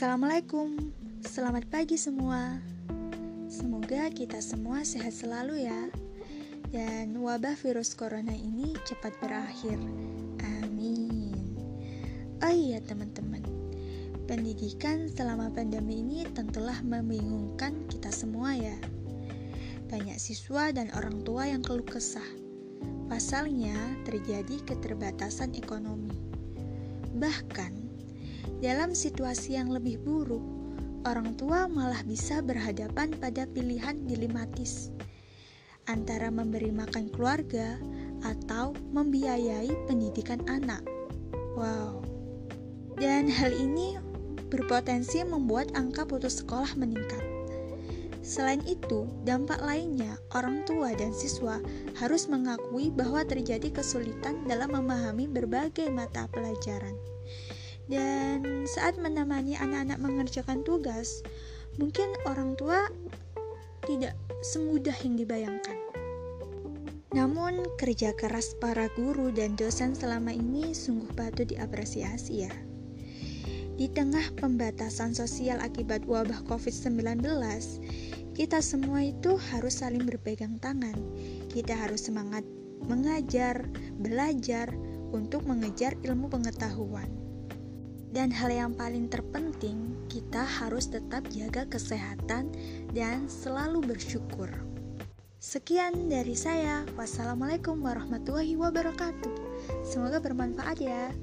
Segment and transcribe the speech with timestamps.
[0.00, 0.96] Assalamualaikum,
[1.28, 2.56] selamat pagi semua.
[3.52, 5.92] Semoga kita semua sehat selalu ya,
[6.72, 9.76] dan wabah virus corona ini cepat berakhir.
[10.56, 11.36] Amin.
[12.40, 13.44] Oh iya, teman-teman,
[14.24, 18.80] pendidikan selama pandemi ini tentulah membingungkan kita semua ya.
[19.92, 22.24] Banyak siswa dan orang tua yang keluh kesah.
[23.04, 23.76] Pasalnya,
[24.08, 26.16] terjadi keterbatasan ekonomi.
[27.20, 27.79] Bahkan,
[28.60, 30.44] dalam situasi yang lebih buruk,
[31.08, 34.92] orang tua malah bisa berhadapan pada pilihan dilematis
[35.88, 37.80] antara memberi makan keluarga
[38.22, 40.84] atau membiayai pendidikan anak.
[41.56, 42.04] Wow.
[43.00, 43.96] Dan hal ini
[44.52, 47.24] berpotensi membuat angka putus sekolah meningkat.
[48.20, 51.58] Selain itu, dampak lainnya, orang tua dan siswa
[51.96, 56.94] harus mengakui bahwa terjadi kesulitan dalam memahami berbagai mata pelajaran.
[57.90, 61.26] Dan saat menemani anak-anak mengerjakan tugas,
[61.74, 62.86] mungkin orang tua
[63.82, 64.14] tidak
[64.46, 65.74] semudah yang dibayangkan.
[67.10, 72.54] Namun, kerja keras para guru dan dosen selama ini sungguh patut diapresiasi ya.
[73.74, 77.26] Di tengah pembatasan sosial akibat wabah COVID-19,
[78.38, 80.94] kita semua itu harus saling berpegang tangan.
[81.50, 82.46] Kita harus semangat
[82.86, 83.66] mengajar,
[83.98, 84.70] belajar
[85.10, 87.29] untuk mengejar ilmu pengetahuan.
[88.10, 92.50] Dan hal yang paling terpenting, kita harus tetap jaga kesehatan
[92.90, 94.50] dan selalu bersyukur.
[95.40, 96.84] Sekian dari saya.
[96.98, 99.32] Wassalamualaikum warahmatullahi wabarakatuh.
[99.86, 101.14] Semoga bermanfaat ya.